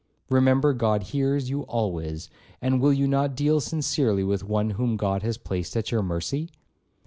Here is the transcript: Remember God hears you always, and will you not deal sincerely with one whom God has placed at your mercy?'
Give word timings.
Remember 0.31 0.73
God 0.73 1.03
hears 1.13 1.51
you 1.51 1.61
always, 1.67 2.27
and 2.59 2.81
will 2.81 2.91
you 2.91 3.07
not 3.07 3.35
deal 3.35 3.59
sincerely 3.59 4.23
with 4.23 4.43
one 4.43 4.71
whom 4.71 4.97
God 4.97 5.21
has 5.21 5.37
placed 5.37 5.77
at 5.77 5.91
your 5.91 6.01
mercy?' 6.01 6.49